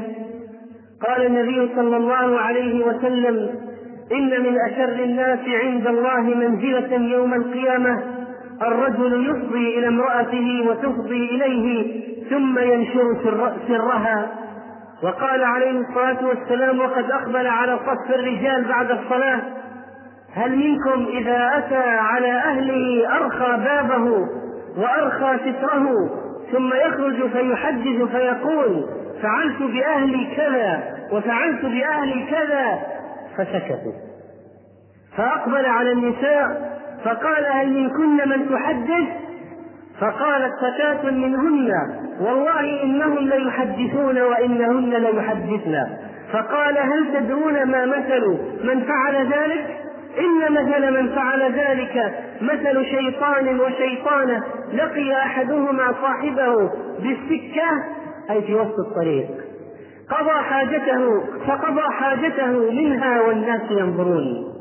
قال 1.08 1.26
النبي 1.26 1.70
صلى 1.76 1.98
الله 1.98 2.40
عليه 2.40 2.86
وسلم 2.86 3.50
إن 4.12 4.44
من 4.44 4.58
أشر 4.70 5.04
الناس 5.04 5.40
عند 5.64 5.88
الله 5.88 6.22
منزلة 6.22 6.96
يوم 6.96 7.34
القيامة 7.34 8.04
الرجل 8.62 9.30
يفضي 9.30 9.80
إلى 9.80 9.88
امرأته 9.88 10.66
وتفضي 10.70 11.30
إليه 11.30 12.02
ثم 12.30 12.60
ينشر 12.60 13.16
سر 13.24 13.54
سرها. 13.68 14.28
وقال 15.04 15.44
عليه 15.44 15.80
الصلاة 15.80 16.28
والسلام 16.28 16.80
وقد 16.80 17.12
أقبل 17.12 17.48
على 17.48 17.78
صف 17.78 18.16
الرجال 18.16 18.66
بعد 18.68 18.92
الصلاة 18.92 19.42
هل 20.34 20.58
منكم 20.58 21.08
إذا 21.18 21.58
أتى 21.58 21.90
على 21.90 22.32
أهله 22.32 23.16
أرخى 23.18 23.64
بابه 23.64 24.28
وأرخى 24.78 25.38
ستره 25.38 26.10
ثم 26.52 26.74
يخرج 26.74 27.30
فيحدث 27.30 28.12
فيقول 28.12 28.86
فعلت 29.22 29.62
بأهلي 29.62 30.36
كذا 30.36 30.84
وفعلت 31.12 31.62
بأهلي 31.66 32.26
كذا 32.32 32.80
فسكتوا. 33.38 33.94
فأقبل 35.18 35.66
على 35.66 35.92
النساء 35.92 36.78
فقال 37.04 37.46
هل 37.46 37.74
منكن 37.74 38.30
من 38.30 38.50
تحدث؟ 38.50 39.08
فقالت 40.00 40.54
فتاة 40.56 41.12
منهن 41.12 41.72
والله 42.22 42.84
إنهم 42.84 43.18
ليحدثون 43.18 44.22
وإنهن 44.22 44.90
ليحدثن. 44.90 45.88
فقال 46.34 46.78
هل 46.78 47.14
تدرون 47.14 47.64
ما 47.64 47.86
مثل 47.86 48.38
من 48.64 48.84
فعل 48.84 49.16
ذلك؟ 49.16 49.87
إن 50.20 50.54
مثل 50.54 50.94
من 50.94 51.16
فعل 51.16 51.54
ذلك 51.54 52.24
مثل 52.42 52.86
شيطان 52.86 53.60
وشيطانة 53.60 54.44
لقي 54.74 55.14
أحدهما 55.14 55.94
صاحبه 56.02 56.72
بالسكة 57.00 57.70
أي 58.30 58.42
في 58.42 58.56
وسط 58.56 58.80
الطريق. 58.80 59.28
قضى 60.10 60.32
حاجته 60.32 61.24
فقضى 61.48 61.82
حاجته 61.82 62.72
منها 62.72 63.22
والناس 63.22 63.72
ينظرون. 63.72 64.54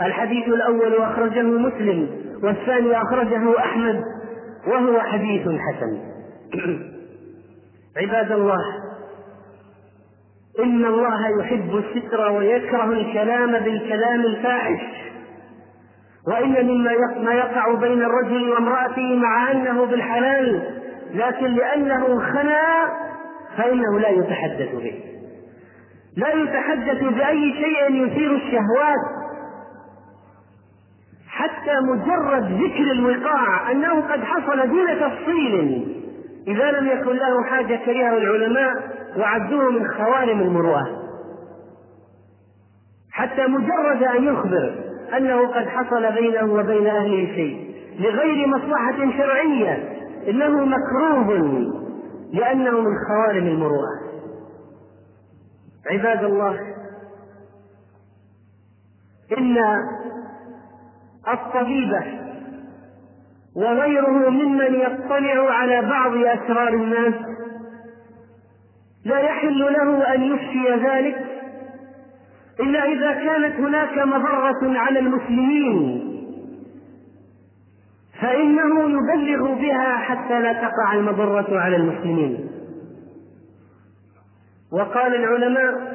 الحديث 0.00 0.48
الأول 0.48 0.96
أخرجه 0.96 1.42
مسلم 1.42 2.08
والثاني 2.42 3.02
أخرجه 3.02 3.58
أحمد 3.58 4.02
وهو 4.66 5.00
حديث 5.00 5.42
حسن. 5.42 5.98
عباد 7.96 8.32
الله 8.32 8.83
إن 10.58 10.84
الله 10.84 11.40
يحب 11.40 11.76
الستر 11.76 12.32
ويكره 12.32 12.84
الكلام 12.84 13.52
بالكلام 13.52 14.20
الفاحش. 14.20 14.80
وإن 16.28 16.66
مما 16.66 16.90
ما 17.24 17.34
يقع 17.34 17.74
بين 17.74 18.02
الرجل 18.02 18.50
وامرأته 18.50 19.16
مع 19.16 19.50
أنه 19.50 19.84
بالحلال 19.84 20.62
لكن 21.14 21.46
لأنه 21.46 22.20
خنا 22.32 22.92
فإنه 23.56 24.00
لا 24.00 24.08
يتحدث 24.08 24.74
به. 24.74 25.00
لا 26.16 26.28
يتحدث 26.28 27.04
بأي 27.14 27.52
شيء 27.52 28.06
يثير 28.06 28.34
الشهوات. 28.34 29.24
حتى 31.28 31.80
مجرد 31.80 32.62
ذكر 32.62 32.92
الوقاع 32.92 33.70
أنه 33.70 34.00
قد 34.00 34.24
حصل 34.24 34.68
دون 34.68 34.86
تفصيل. 35.00 35.86
إذا 36.48 36.70
لم 36.70 36.86
يكن 36.86 37.16
له 37.16 37.44
حاجة 37.44 37.80
كرهه 37.86 38.18
العلماء 38.18 38.72
وعدوه 39.18 39.70
من 39.70 39.88
خوارم 39.88 40.40
المروءة. 40.40 41.04
حتى 43.12 43.46
مجرد 43.46 44.02
أن 44.02 44.24
يخبر 44.24 44.74
أنه 45.16 45.48
قد 45.48 45.68
حصل 45.68 46.12
بينه 46.12 46.52
وبين 46.52 46.86
أهله 46.86 47.34
شيء 47.34 47.74
لغير 47.98 48.46
مصلحة 48.46 49.18
شرعية 49.18 49.98
إنه 50.28 50.64
مكروه 50.64 51.38
لأنه 52.32 52.80
من 52.80 52.94
خوارم 53.08 53.46
المروءة. 53.46 54.04
عباد 55.90 56.24
الله 56.24 56.58
إن 59.38 59.56
الطبيب 61.28 61.92
وغيره 63.56 64.30
ممن 64.30 64.74
يطلع 64.74 65.50
على 65.50 65.82
بعض 65.82 66.16
أسرار 66.16 66.68
الناس 66.68 67.14
لا 69.04 69.18
يحل 69.18 69.58
له 69.58 70.14
أن 70.14 70.22
يفشي 70.22 70.86
ذلك 70.86 71.26
إلا 72.60 72.84
إذا 72.84 73.12
كانت 73.12 73.54
هناك 73.54 73.98
مضرة 73.98 74.78
على 74.78 74.98
المسلمين 74.98 76.10
فإنه 78.20 78.90
يبلغ 78.90 79.54
بها 79.54 79.96
حتى 79.96 80.40
لا 80.40 80.52
تقع 80.52 80.94
المضرة 80.94 81.60
على 81.60 81.76
المسلمين. 81.76 82.50
وقال 84.72 85.14
العلماء 85.14 85.94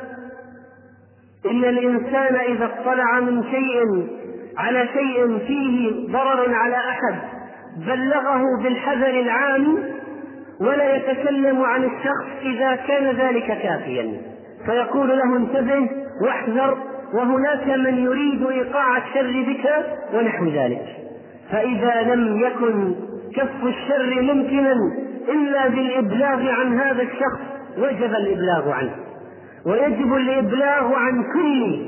إن 1.45 1.65
الإنسان 1.65 2.35
إذا 2.35 2.65
اطلع 2.65 3.19
من 3.19 3.43
شيء 3.43 4.07
على 4.57 4.87
شيء 4.87 5.37
فيه 5.37 6.07
ضرر 6.11 6.53
على 6.53 6.75
أحد 6.75 7.19
بلغه 7.77 8.43
بالحذر 8.63 9.19
العام 9.19 9.83
ولا 10.61 10.95
يتكلم 10.95 11.61
عن 11.61 11.83
الشخص 11.83 12.27
إذا 12.41 12.75
كان 12.75 13.15
ذلك 13.15 13.47
كافيا. 13.47 14.21
فيقول 14.65 15.09
له 15.09 15.37
انتبه 15.37 15.89
واحذر 16.25 16.77
وهناك 17.13 17.67
من 17.67 17.97
يريد 17.97 18.47
إيقاع 18.47 18.97
الشر 18.97 19.45
بك 19.47 19.69
ونحو 20.13 20.45
ذلك. 20.45 20.85
فإذا 21.51 22.15
لم 22.15 22.39
يكن 22.39 22.95
كف 23.35 23.65
الشر 23.65 24.21
ممكنا 24.21 24.73
إلا 25.29 25.67
بالإبلاغ 25.67 26.49
عن 26.49 26.79
هذا 26.79 27.01
الشخص 27.01 27.41
وجب 27.77 28.13
الإبلاغ 28.13 28.71
عنه. 28.71 28.95
ويجب 29.65 30.13
الإبلاغ 30.13 30.93
عن 30.95 31.23
كل 31.33 31.85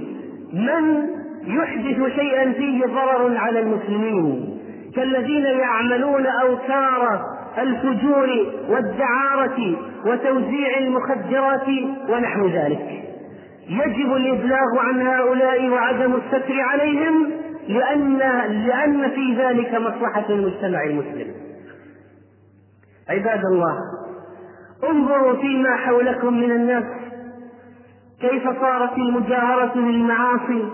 من 0.53 1.07
يحدث 1.47 2.15
شيئا 2.15 2.51
فيه 2.51 2.85
ضرر 2.85 3.37
على 3.37 3.59
المسلمين. 3.59 4.57
كالذين 4.95 5.45
يعملون 5.45 6.25
أوتار 6.25 7.21
الفجور 7.57 8.29
والدعارة 8.69 9.75
وتوزيع 10.05 10.77
المخدرات 10.77 11.67
ونحو 12.09 12.47
ذلك. 12.47 13.03
يجب 13.69 14.15
الإبلاغ 14.15 14.79
عن 14.79 15.07
هؤلاء 15.07 15.69
وعدم 15.69 16.13
الستر 16.15 16.61
عليهم 16.61 17.31
لأن 17.67 18.17
لأن 18.67 19.09
في 19.09 19.35
ذلك 19.37 19.73
مصلحة 19.73 20.25
المجتمع 20.29 20.83
المسلم. 20.83 21.33
عباد 23.09 23.41
الله 23.45 23.77
انظروا 24.89 25.41
فيما 25.41 25.75
حولكم 25.75 26.33
من 26.33 26.51
الناس. 26.51 26.83
كيف 28.21 28.43
صارت 28.61 28.97
المجاهرة 28.97 29.77
للمعاصي 29.77 30.69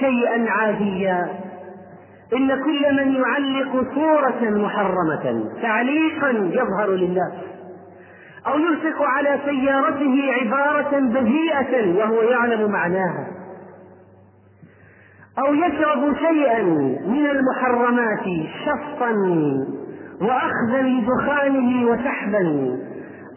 شيئا 0.00 0.50
عاديا. 0.50 1.49
إن 2.36 2.48
كل 2.64 2.96
من 2.96 3.14
يعلق 3.14 3.94
صورة 3.94 4.50
محرمة 4.50 5.44
تعليقا 5.62 6.30
يظهر 6.30 6.90
للناس 6.90 7.32
أو 8.46 8.58
يلصق 8.58 9.02
على 9.02 9.38
سيارته 9.44 10.32
عبارة 10.40 10.98
بذيئة 10.98 11.96
وهو 11.98 12.22
يعلم 12.22 12.70
معناها 12.70 13.26
أو 15.38 15.54
يشرب 15.54 16.16
شيئا 16.16 16.62
من 17.06 17.26
المحرمات 17.26 18.24
شفطا 18.64 19.10
وأخذا 20.20 20.82
لدخانه 20.82 21.86
وسحبا 21.86 22.76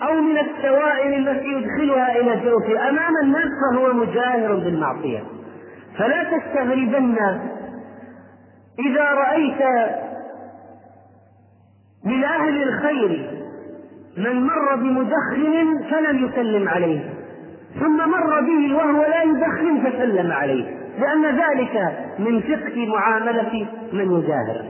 أو 0.01 0.21
من 0.21 0.37
السوائل 0.37 1.29
التي 1.29 1.47
يدخلها 1.47 2.19
إلى 2.19 2.49
جوفه 2.49 2.89
أمام 2.89 3.13
الناس 3.23 3.49
فهو 3.71 3.93
مجاهر 3.93 4.55
بالمعصية. 4.55 5.23
فلا 5.97 6.23
تستغربن 6.23 7.17
إذا 8.79 9.03
رأيت 9.03 9.61
من 12.05 12.23
أهل 12.23 12.63
الخير 12.63 13.29
من 14.17 14.43
مر 14.43 14.75
بمدخن 14.75 15.83
فلم 15.91 16.25
يسلم 16.25 16.69
عليه 16.69 17.13
ثم 17.79 17.97
مر 17.97 18.41
به 18.41 18.75
وهو 18.75 19.01
لا 19.01 19.23
يدخن 19.23 19.83
فسلم 19.83 20.31
عليه 20.31 20.65
لأن 20.99 21.25
ذلك 21.25 21.93
من 22.19 22.41
فقه 22.41 22.87
معاملة 22.87 23.67
من 23.93 24.11
يجاهر 24.11 24.65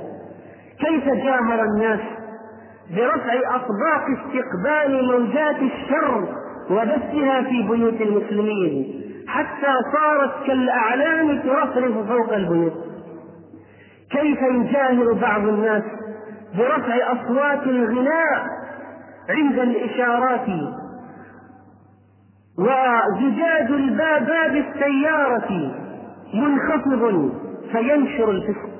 كيف 0.79 1.05
جاهر 1.05 1.63
الناس 1.63 1.99
برفع 2.95 3.55
أطباق 3.55 4.05
استقبال 4.17 5.05
موجات 5.05 5.55
الشر 5.55 6.27
وبثها 6.71 7.41
في 7.41 7.67
بيوت 7.69 8.01
المسلمين 8.01 9.01
حتى 9.27 9.73
صارت 9.93 10.47
كالأعلام 10.47 11.39
ترفرف 11.39 12.07
فوق 12.07 12.33
البيوت؟ 12.33 12.73
كيف 14.13 14.41
يجاهر 14.41 15.13
بعض 15.13 15.47
الناس 15.47 15.83
برفع 16.57 16.95
أصوات 17.11 17.63
الغناء 17.67 18.45
عند 19.29 19.59
الإشارات 19.59 20.47
وزجاج 22.57 23.71
الباب 23.71 24.25
باب 24.25 24.55
السيارة 24.55 25.71
منخفض 26.33 27.31
فينشر 27.71 28.31
الفسق. 28.31 28.73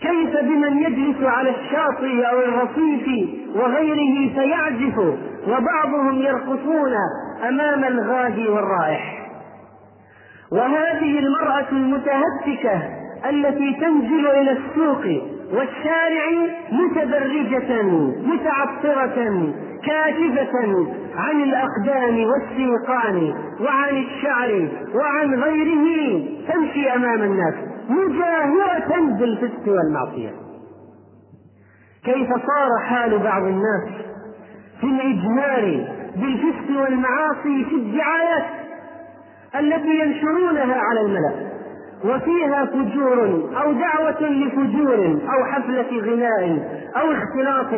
كيف 0.00 0.40
بمن 0.42 0.78
يجلس 0.82 1.22
على 1.22 1.50
الشاطئ 1.50 2.22
أو 2.30 2.38
الرصيف 2.38 3.28
وغيره 3.56 4.34
فيعزف 4.34 4.98
وبعضهم 5.48 6.22
يرقصون 6.22 6.92
أمام 7.48 7.84
الغادي 7.84 8.48
والرائح. 8.48 9.28
وهذه 10.52 11.18
المرأة 11.18 11.66
المتهتكة 11.72 12.82
التي 13.26 13.74
تنزل 13.80 14.26
إلى 14.26 14.50
السوق 14.50 15.04
والشارع 15.52 16.26
متبرجة 16.72 17.82
متعطرة 18.26 19.52
كاشفة 19.86 20.58
عن 21.16 21.42
الأقدام 21.42 22.24
والسيقان 22.24 23.34
وعن 23.60 23.96
الشعر 23.96 24.68
وعن 24.94 25.34
غيره 25.34 26.24
تمشي 26.52 26.90
أمام 26.94 27.22
الناس 27.22 27.54
مجاهرة 27.88 29.16
بالفسق 29.18 29.62
والمعصية. 29.66 30.30
كيف 32.04 32.28
صار 32.28 32.84
حال 32.84 33.18
بعض 33.18 33.42
الناس 33.42 33.88
في 34.80 34.86
الإجمار 34.86 35.86
بالفسق 36.16 36.80
والمعاصي 36.80 37.64
في 37.64 37.74
الدعايات 37.74 38.44
التي 39.58 39.98
ينشرونها 40.00 40.76
على 40.80 41.00
الملأ؟ 41.00 41.47
وفيها 42.04 42.64
فجور 42.64 43.50
أو 43.62 43.72
دعوة 43.72 44.22
لفجور 44.30 45.18
أو 45.34 45.44
حفلة 45.44 46.00
غناء 46.00 46.68
أو 46.96 47.12
اختلاط 47.12 47.74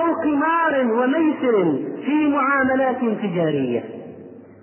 أو 0.00 0.12
قمار 0.22 0.92
وميسر 0.92 1.78
في 2.04 2.28
معاملات 2.28 2.96
تجارية 3.22 3.84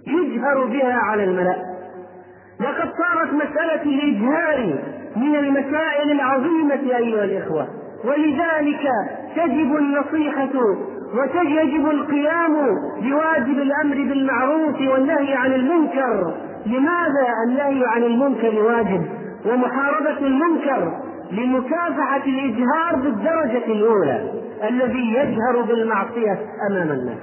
يجهر 0.08 0.66
بها 0.66 0.94
على 0.94 1.24
الملأ. 1.24 1.56
لقد 2.60 2.90
صارت 2.98 3.34
مسألة 3.34 3.84
الإجهار 3.84 4.80
من 5.16 5.36
المسائل 5.36 6.12
العظيمة 6.12 6.98
أيها 6.98 7.24
الإخوة 7.24 7.68
ولذلك 8.06 8.82
تجب 9.36 9.76
النصيحة 9.78 10.50
ويجب 11.14 11.90
القيام 11.90 12.54
بواجب 13.02 13.60
الأمر 13.60 13.96
بالمعروف 13.96 14.82
والنهي 14.82 15.34
عن 15.34 15.54
المنكر 15.54 16.34
لماذا 16.66 17.28
النهي 17.48 17.86
عن 17.86 18.04
المنكر 18.04 18.60
واجب 18.64 19.06
ومحاربة 19.46 20.18
المنكر 20.18 21.00
لمكافحة 21.32 22.24
الإجهار 22.26 22.96
بالدرجة 22.96 23.66
الأولى 23.66 24.32
الذي 24.70 25.14
يجهر 25.14 25.62
بالمعصية 25.62 26.40
أمام 26.70 26.92
الناس؟ 26.92 27.18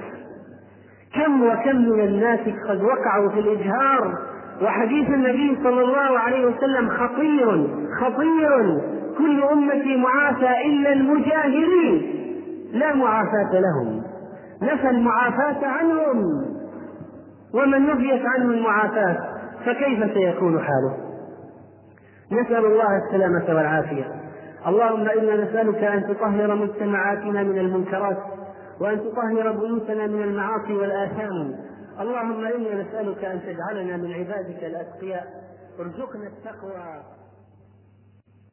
كم 1.13 1.43
وكم 1.43 1.75
من 1.75 1.99
الناس 1.99 2.39
قد 2.69 2.81
وقعوا 2.83 3.29
في 3.29 3.39
الإجهار 3.39 4.13
وحديث 4.61 5.09
النبي 5.09 5.57
صلى 5.63 5.81
الله 5.81 6.19
عليه 6.19 6.45
وسلم 6.45 6.89
خطير 6.89 7.67
خطير 8.01 8.81
كل 9.17 9.43
أمتي 9.43 9.97
معافى 9.97 10.65
إلا 10.65 10.93
المجاهرين. 10.93 12.15
لا 12.73 12.95
معافاة 12.95 13.59
لهم 13.59 14.03
نفى 14.61 14.89
المعافاة 14.89 15.67
عنهم. 15.67 16.45
ومن 17.53 17.85
نفيت 17.87 18.21
عنه 18.25 18.45
المعافاة؟ 18.51 19.17
فكيف 19.65 20.13
سيكون 20.13 20.59
حاله؟ 20.59 20.97
نسأل 22.31 22.65
الله 22.65 22.97
السلامة 23.05 23.55
والعافية. 23.55 24.21
اللهم 24.67 25.09
إنا 25.09 25.43
نسألك 25.43 25.83
أن 25.83 26.07
تطهر 26.07 26.55
مجتمعاتنا 26.55 27.43
من 27.43 27.57
المنكرات 27.57 28.17
وأن 28.81 28.99
تطهر 28.99 29.51
بيوتنا 29.51 30.07
من 30.07 30.21
المعاصي 30.21 30.73
والآثام. 30.73 31.55
اللهم 31.99 32.45
إنا 32.45 32.81
نسألك 32.81 33.25
أن 33.25 33.41
تجعلنا 33.41 33.97
من 33.97 34.13
عبادك 34.13 34.63
الأتقياء. 34.63 35.27
ارزقنا 35.79 36.27
التقوى. 36.27 37.20